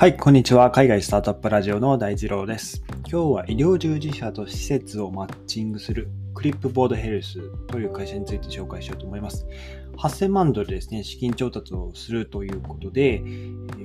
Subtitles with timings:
[0.00, 0.70] はい、こんにちは。
[0.70, 2.82] 海外スタートアップラジオの大二郎です。
[3.00, 9.46] 今日は医療従事者と施設をマッチングするクリップボードヘルスという会社について紹介しようと思います。
[9.98, 13.22] 8000万ドルですね、資金調達をするということで、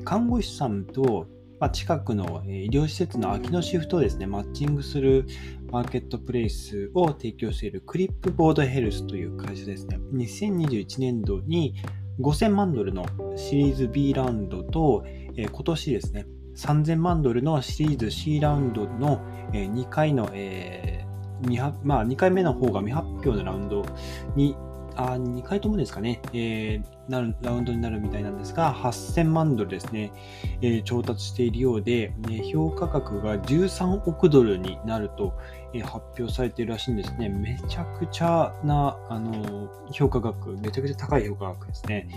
[0.06, 1.28] 看護師さんと
[1.74, 5.26] 近くの医療施設の空きのシフトをですね、マッチングする
[5.70, 10.00] マーケットプレイスを提供しているクリップボードヘルスという会社ですね。
[10.14, 11.76] 2021年度に
[12.22, 13.06] 5000万ドルの
[13.36, 15.04] シリーズ B ラウンドと、
[15.38, 16.26] えー、今年ですね、
[16.56, 19.22] 3000万ドルのシリーズ C ラウンドの、
[19.54, 21.16] えー、2回の、えー
[21.84, 23.86] まあ、2回目の方が未発表のラウンド
[24.36, 24.56] に
[24.96, 30.12] あ2回ともですかね、えー、なるラウンドになるみたいなんですが、8000万ドルですね、
[30.62, 35.34] えー、調達しているようで、ね、評価額が13億ドルになると、
[35.74, 37.28] えー、発表されているらしいんですね。
[37.28, 42.08] めちゃくちゃな、あの評価額、めちゃくちゃ高い評価額ですね。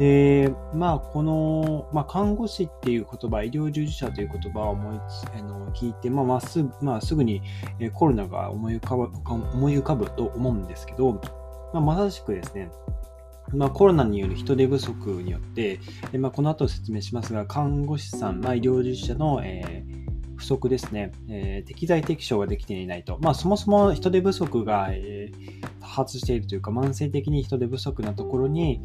[0.00, 7.42] で、まあ、この、まあ、看護師っていう言葉、医療従事者という言葉を思いあの聞いて、まあ、まっすぐ、まあ、すぐに
[7.92, 11.20] コロナが思い浮かぶ思い浮かぶと思うんですけど、
[11.74, 12.70] まあ、まさしくですね、
[13.52, 15.80] まあ、コロナによる人手不足によって、
[16.16, 20.03] まあ、この後説明しますが、看護師さん、まあ、医療従事者の、えー
[20.36, 23.18] 不足ですね、えー、適材適所ができていないと。
[23.20, 28.80] まあ、そもそも人手不足が、えー、多発しているというか、慢性的に人手不足なところに、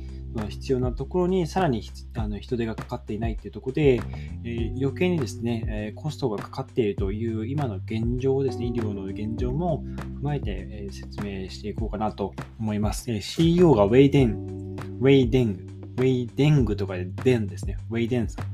[0.50, 1.81] 必要なところにさらに
[2.16, 4.00] あの人手がかかっていないというところで、
[4.44, 9.83] えー、余計にですね、えコストがかかっているという今の現状ですね、医療の現状も
[10.22, 13.11] 踏まえて、え説明していこうかなと思います。
[13.11, 17.77] え CEO がウェイデン、ウェイデング、ウェイデングとかでデンですね。
[17.89, 18.45] ウェイデンさん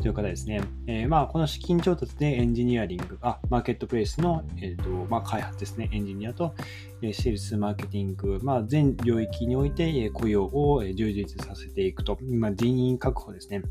[0.00, 0.62] という方ですね。
[0.86, 5.88] えー、まあ、この資金調達でエンジニアリング、あ、マーケットプレイスの、えーとまあ、開発ですね。
[5.92, 6.54] エンジニアと、
[7.02, 12.18] え、セールスマーケティング、まあ、全領域において、え、雇用を充実させていくと。
[12.22, 13.62] 今、人員確保ですね。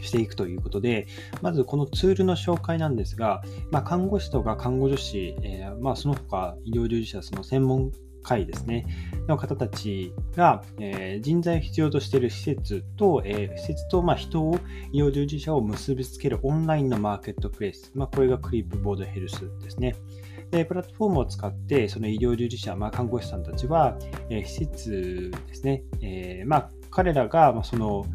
[0.00, 1.06] していくということで、
[1.40, 7.90] まずこのツールの紹介なんですが、まあ、看護師とか看護助手、えー、まあ、その他医療従事者、その専門
[8.24, 8.86] 会ですね、
[9.28, 14.58] の方たちが、えー、人材を必要としている施設と、えー、施設と、まあ、人を、
[14.92, 19.94] 医療従事者を結びつけるオンラインのマーケットプレイス、まあ、これがクリップボードヘルスですね。
[20.50, 23.96] でプラットフォームを使って、その医療従事者、まあ、看護師さんたちは、
[24.30, 28.06] えー、施設ですね、え、まあ、彼らが、その、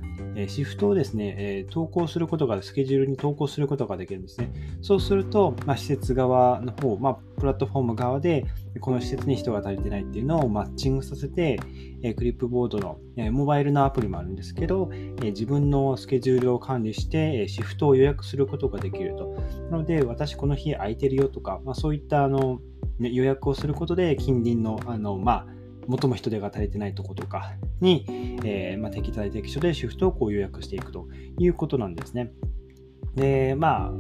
[0.48, 4.52] シフトをですね、え投稿することが、スケジュールに投稿することができるんですね。
[4.82, 8.46] そうすると、まあ、施設側の方、まあ、プラットフォーム側で、
[8.80, 11.60] この施設に人が足りてないっていうのをマッチングさせて、
[12.04, 19.36] えクリップボードの、えモバイルのアプリもあるんですけど、え自分のスケジュールを管理して、えシフトを予約することができると。
[19.72, 22.62] なので、私この日空いてるよとか、まあ、そういったあの、
[23.00, 25.59] 予約をすることで、近隣の、あの、まあ、
[25.90, 28.06] 最も人手が足りてないとことかに、
[28.44, 31.08] えー、まあ、適材適所でシフトをこう予約していくと
[31.40, 32.32] いうことなんですね。
[33.16, 33.92] で、まあ、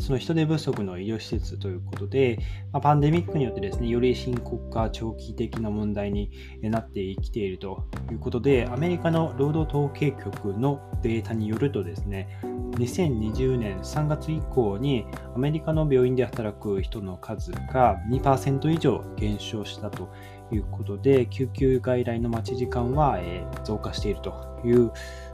[0.00, 2.38] その人手不足の医療施設ということで、
[2.72, 6.30] まあ、パンデミックによってですね、より深刻化、長期的な問題に
[6.62, 12.40] なってきているということで、アメリカの労働統計局のデータによるとですね、
[12.74, 20.12] 2020年3月以降にアメリカの病院で働く人の数が2%以上減少したと
[20.52, 24.90] いうことで、救急外来の待ち時間は、え増加しているという、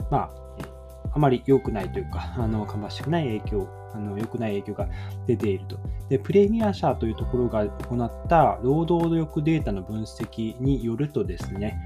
[0.09, 0.41] まあ、
[1.13, 4.87] あまり良くないというか、あの、芳しくない影響、あの、良くない影響が
[5.27, 5.77] 出ていると。
[6.09, 11.77] で、プレミア社というところが行った労働力データの分析によるとですね、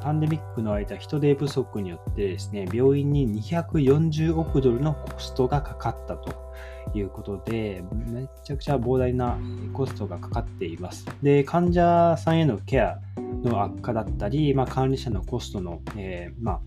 [0.00, 6.47] パンデミックの間、人手不足によってですね、病院に240億ドルのコストがかかったと
[6.94, 9.38] いうことで、めちゃくちゃ膨大な
[9.72, 11.06] コストがかかっています。
[11.22, 12.98] で、患者さんへのケア
[13.42, 16.60] の悪化だったり、まあ、管理者のコストの、えー、まあ、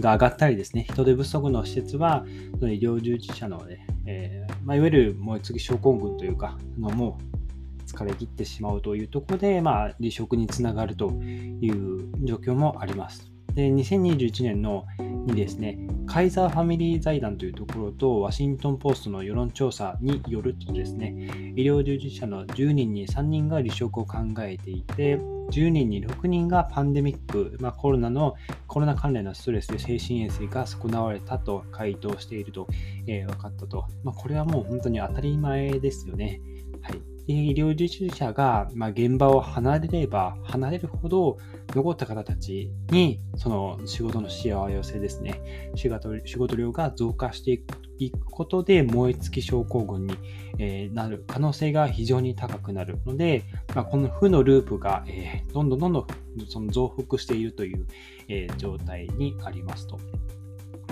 [0.00, 2.24] が上がったりですね、人手不足の施設は、
[2.58, 7.30] その医療従事者のね、えー、まあ、いわゆる燃え尽き症候群というか、のもう
[7.90, 13.29] 疲れ切ってしまうというところで、まあ、離職につながるという状況もあります。
[13.54, 14.86] で、2021年の
[15.26, 25.18] にですね、カイザーファミリー財団というところと、ワシントンポストの世論調査によるとですね、医療従事者の10人に3人が離職を考えていて、
[25.50, 28.34] 10人に6人がパンデミック、まあ、コロナの、
[28.66, 32.68] コロナ関連のストレスで精神衛生が損なわれたと回答していると、
[33.06, 33.86] えー、分かったと。
[34.04, 36.40] まあ、これはもう本当に当たり前ですよね。
[36.82, 37.09] はい。
[37.26, 41.38] 医療従事者が、まあ、現場を離れれば離れるほど
[41.74, 47.62] 残った方たちにその仕事の幸せですね仕事仕事量が増加して
[47.98, 50.14] いくことで燃え尽き症候群に、
[50.58, 53.44] え、なる可能性が非常に高くなるので、
[53.74, 56.06] まあ、この負のループが、え、どんどんどんどん
[56.48, 57.86] その増幅しているという、
[58.28, 59.98] え、状態にありますと。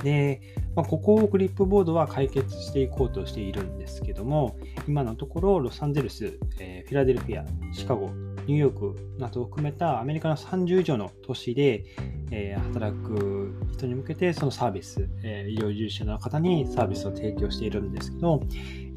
[0.02, 0.40] で、
[0.74, 4.56] まあ、ここをクリップボードは解決していこうとしているんですけども、
[4.86, 8.10] 今のところロサンゼルス、えー、フィラデルフィア、シカゴ、
[8.46, 11.84] ニューヨークなどを含めたアメリカの30以上の都市で、
[12.30, 18.40] えー、働く人に向けてそのサービス、えー、医療従事者の方にサービスを提供しているんですけど、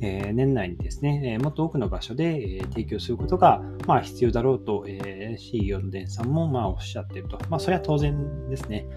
[0.01, 7.37] え、年内にですね、えもっと多くの場所で、え提供することが、まあ、必要だろうと、え CEO のデンさんも、まあ、おっしゃっていると。
[7.49, 8.87] まあ、それは当然ですね。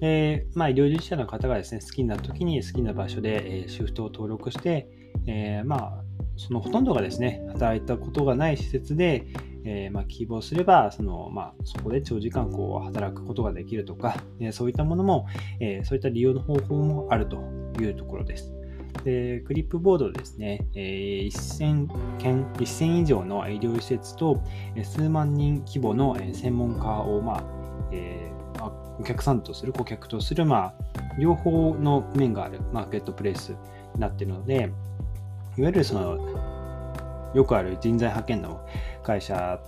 [0.00, 0.10] はい。
[0.10, 4.88] で、まあ、医療従事者の方がですね、好きな時に好きな場所で、えシフトを登録して、
[5.26, 6.04] えまあ、
[6.36, 9.26] そのほとんどがですね、働いたことがない施設で、
[9.64, 15.26] えー、まあ、希望すれば、その、まあ、そこで長時間こう働くことができるとか、えそういったものも、
[15.60, 17.38] えそういった利用の方法もあると
[17.80, 18.52] いうところです。
[19.04, 24.40] でクリップボードですね、え1000件、1000以上の医療施設と、
[24.84, 27.44] 数万人規模の専門家を、まあ
[27.92, 28.30] え、
[28.98, 30.74] お客さんとする、顧客とする、まあ、
[31.18, 33.50] 両方の面があるマーケットプレイス
[33.94, 34.70] になっているので、
[35.58, 36.18] いわゆるその、
[37.34, 38.66] よくある人材派遣の
[39.02, 39.60] 会社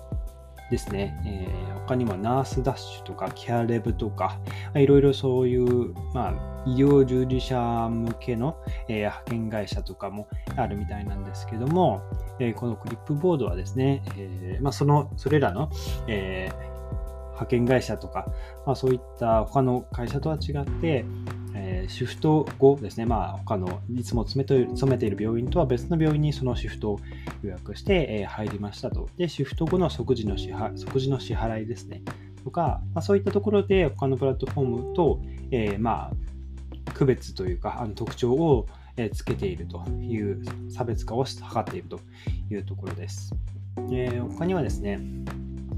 [0.70, 4.38] ですね、えー、他にもナースダッシュとかケアレブとか、
[4.74, 8.56] いろいろそういう、まあ、医療従事者向けの、
[8.88, 12.02] えー、派遣会社とかもあるみたいなんですけども、
[12.38, 15.70] えー、このクリップボードはですね、えまあ、その、それらの、
[16.06, 16.50] え
[17.38, 18.26] 派遣会社とか、
[18.66, 21.04] まあ、そういった他の会社とは違って、
[21.54, 27.00] えー、シフト後ですね、まあ、他のいつも勤めて勤めている病院とは別の病院にそのシフトを
[27.42, 29.08] 予約して、えー、入りましたと。
[29.16, 32.02] で、シフト後の即時の支払即時の支払いですね。
[32.44, 35.20] とか、まあ、そういったところで他のプラットフォームと、
[35.50, 38.66] えー、まあ、区別というか、あの特徴を
[39.12, 42.00] つけているという差別化を図っていると
[42.50, 43.32] いうところです。
[43.92, 44.98] えー、他にはですね、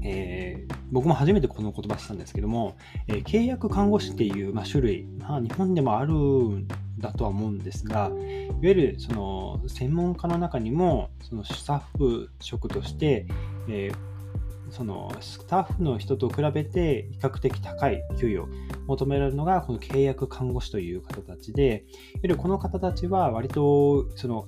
[0.03, 2.75] えー、僕も初めてこの言葉したんですけども、
[3.07, 6.67] えー、契約看護師っていう、まあ、種類、まあ、日本でもあるん
[6.97, 13.25] だとは思うんですが、いわゆるその専門家の中にも、そのスタッフ職として、
[13.69, 18.47] えー、そのスタッフの人と比べて比較的高い給与を
[18.87, 24.47] 求められるのがこの契約看護師という方たちで、いわゆるこの方たちは割とその、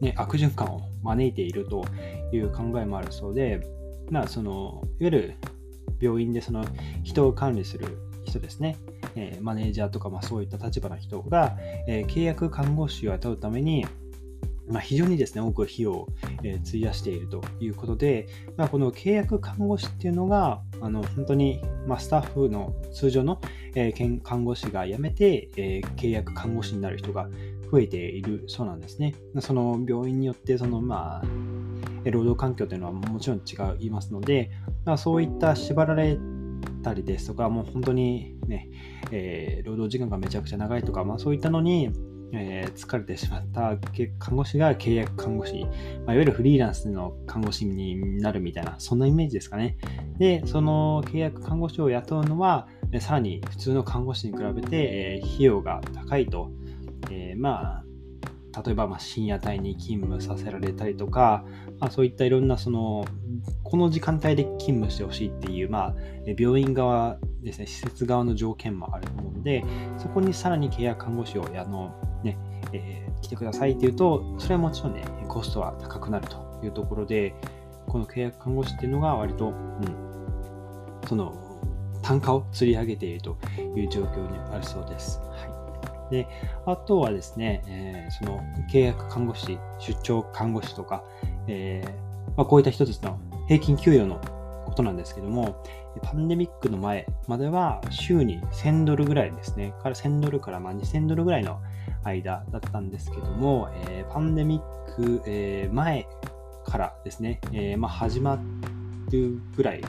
[0.00, 1.84] ね、悪循環を招いていると
[2.32, 3.60] いう考えもあるそうで、
[4.10, 5.34] まあ、その、いわゆる
[6.00, 6.64] 病院でその
[7.02, 8.76] 人を管理する人ですね、
[9.16, 11.56] えー、マネージャーとか、まあ、そういった立場の人が、
[11.86, 13.86] えー、契約看護師を雇うために、
[14.66, 16.08] まあ、非常にですね、多く費用を、
[16.42, 23.40] えー、費やしているということで、まあ、この契約看護師っていうのが、あの本当に、まあ、スタッフの通常の、
[23.74, 27.28] えー、看護師が辞めて、えー、契約看護師になる人が
[27.70, 29.14] 増えているそうなんですね。
[29.40, 31.22] その病院によって、そのまあ、
[32.10, 34.50] 労働環境というのはもちろん違いますので、
[34.84, 36.18] まあ、そういった縛られ
[36.82, 38.68] たりですとか、もう本当にね、
[39.10, 41.90] えー、労働時間がめちゃくちゃ長いとか、まあ、そういったのに、
[42.32, 43.76] えー、疲れてしまった
[44.18, 49.76] 看護師が契約看護師、まあ、いわゆるフリーランスの看護師になるみたいな、そんなイメージですかね。
[50.18, 52.66] で、その契約看護師を雇うのは、
[53.00, 56.50] さらに普通の看護師に比べて、えー、費用が高いと。
[57.10, 57.84] えー、まあ、
[58.64, 61.44] 例えばま深夜帯に勤務させられたりとか、
[61.80, 63.04] まあ、そういったいろんなその
[63.62, 65.94] この時間帯で勤務してほしいっていう、まあ、
[66.38, 69.64] 病院側ですね施設側の条件もあると思うので
[69.98, 72.38] そこにさらに契約看護師をあの、ね
[72.72, 77.34] えー、来てくださいっていうとそれはもちろんねコストは高くなるというところで
[77.86, 81.40] この契約看護師っていうのが割と、うん、その
[82.02, 83.36] 単価を釣り上げていると
[83.76, 85.20] いう状況にあるそうです。
[85.20, 85.53] はい
[86.10, 86.26] で、
[86.66, 91.04] あとはですね、えー、その契約看護師、出張看護師とか、
[91.46, 93.18] えー、まあ、こういった一つの
[93.48, 94.20] 平均給与の
[94.66, 95.62] ことなんですけども、
[96.02, 101.60] パンデミックの前までは週に1000ドルぐらいですね、から1000ドルからま2000ドルぐらいの
[102.02, 106.06] 間だったんですけども、えー、パンデミック、え前
[106.64, 108.38] からですね、えまあ、始ま
[109.10, 109.82] るぐらい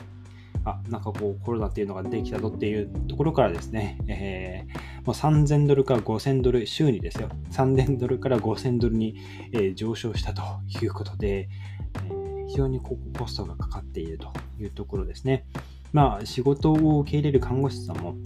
[0.66, 9.16] あ、なんかこうコロナっていうのができたぞっていうところからですね、えー、もう3000ドルから5000ドル、週にですよ、3000ドルから5000ドルに、
[9.52, 10.42] えー、上昇したと
[10.82, 11.48] いうことで、
[11.94, 15.46] えー、非常にこコストがかかっているというところですね。
[15.92, 18.16] まあ、仕事を受け入れる看護師さんも、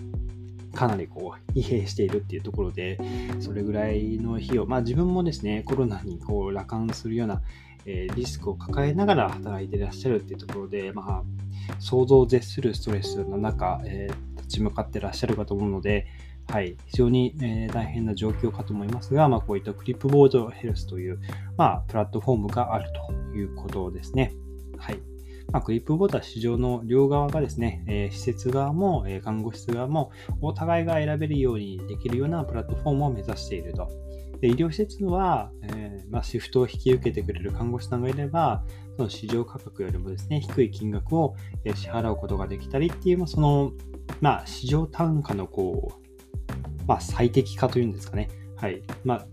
[0.75, 2.99] かなりこう疲弊しているっていうところで、
[3.40, 7.42] それぐらいの費用、まあ自分もですね、コロナにこう羅漢するような、
[7.84, 11.22] えー、リスクを抱えながら働いていらっしゃるっていうところで、まあ、
[11.78, 16.06] 想像を絶するストレスの中、えー、立ち向かってらっしゃるかと思うので、
[16.50, 21.21] はい、非常に、えー、大変な状況かと思いますが、まあ、こういったクリップボードヘルスという、
[21.57, 24.35] まあ、プラットフォームがあるということですね。
[24.76, 24.99] はい。
[25.52, 33.88] まあ、クリップボードは市場の両側がですね、えー、施設側も、えー、看護室側もお互いが選べるようにできるようなプラットフォームを目指していると。
[34.40, 38.64] で医療施設は、えー、まあ、シフトを引き受けてくれる看護師さんがいれば、
[38.97, 43.73] その市場価格よりもですね、低い金額を支払うことができたりっていう、その、
[44.21, 46.00] まあ、市場単価のこう、
[46.87, 48.29] まあ、最適化というんですかね。
[48.57, 48.83] はい。
[49.05, 49.26] まあ、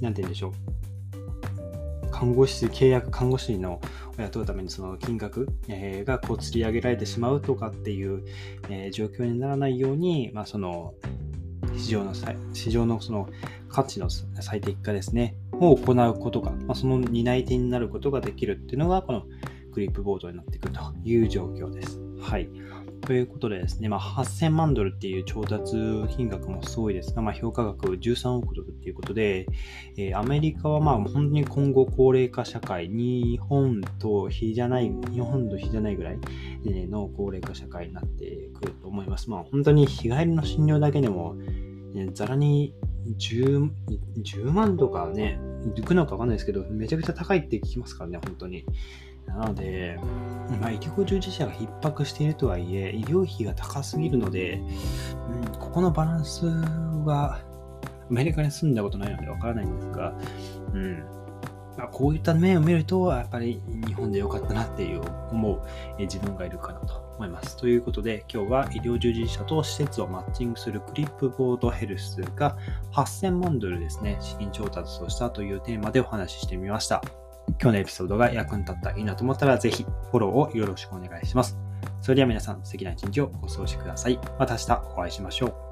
[0.00, 2.10] なんて言うんでしょう。
[2.10, 3.80] 看護師、契約看護師の
[4.16, 8.24] 雇うためにその金額、えー、がこう釣り上げられてしまうとかっていう、
[8.68, 10.94] えー、状況にならないように、まあ、その
[11.76, 12.12] 市場の
[12.52, 13.28] 市場のその
[13.68, 19.24] 価値の最適化ですね、を行うことが、まあ、その担い手になることができるっていうのが、この
[19.72, 22.00] クリップボードになってくるという状況です。
[22.20, 22.48] はい。
[23.06, 25.72] ということでですね、まあ、8000万ドルっていう調達
[26.16, 29.46] 金額もすごいですが、まあ、評価額13億ドルっていうことで、
[29.96, 36.18] えー、アメリカはまあ本当に今後高齢化社会、日本と比じゃない、日本と比じゃないぐらい
[36.64, 39.28] の高齢化社会になってくると思います。
[39.28, 41.36] まあ、本当に日帰りの診療だけでも、
[42.14, 42.74] ざらに
[43.18, 43.70] 10,
[44.22, 45.38] 10万とかね、
[45.76, 48.64] いくのかわかんないですけど、めちゃくちゃ高いって聞きますからね、本当に。
[49.26, 49.98] なので、
[50.60, 54.60] まあ、医療従事者が逼迫しているとはいえ、医療費が高すぎるので、
[55.32, 57.40] うん、ここのバランスは、
[58.10, 60.12] アメリカに住んだことないのでわからないんですが、
[60.74, 61.04] うん
[61.76, 65.00] まあ、こういった面を見ると、やっぱり日本でよかったなっていう
[65.30, 65.62] 思う
[65.98, 67.56] 自分がいるかなと思います。
[67.56, 72.56] ということで、今日は医療従事者と施設をマッチングするクリップボードヘルスが
[72.92, 77.02] 8000万ドルですね、資金調達をしたというテーマでお話ししてみました。
[77.60, 81.56] 今日のエピソードが役に立ったらいいなと思ったら、ぜひフォローをよろしくお願いします。
[82.00, 84.18] それでは皆さん、素敵な一日をお過ごしください。
[84.38, 85.63] また明日お会いしましょう。